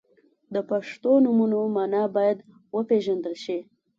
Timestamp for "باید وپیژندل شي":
2.15-3.57